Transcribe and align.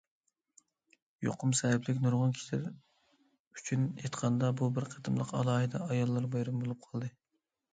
يۇقۇم 1.25 1.51
سەۋەبلىك، 1.59 1.99
نۇرغۇن 2.05 2.33
كىشىلەر 2.37 3.59
ئۈچۈن 3.59 3.85
ئېيتقاندا 3.91 4.49
بۇ 4.63 4.71
بىر 4.79 4.89
قېتىملىق 4.95 5.35
ئالاھىدە 5.41 5.85
ئاياللار 5.89 6.27
بايرىمى 6.37 6.65
بولۇپ 6.65 6.89
قالدى. 6.91 7.13